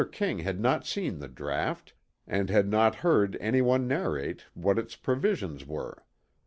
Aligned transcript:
King 0.11 0.39
had 0.39 0.59
not 0.59 0.83
seen 0.87 1.19
the 1.19 1.27
draught, 1.27 1.93
and 2.25 2.49
had 2.49 2.67
not 2.67 2.95
heard 3.05 3.37
any 3.39 3.61
one 3.61 3.87
narrate 3.87 4.45
what 4.55 4.79
its 4.79 4.95
provisions 4.95 5.63
were. 5.63 6.03